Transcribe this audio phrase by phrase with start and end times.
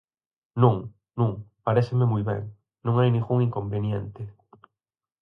[0.63, 0.75] Non,
[1.19, 1.31] non,
[1.65, 2.41] paréceme moi ben,
[2.85, 4.21] non hai ningún inconveniente.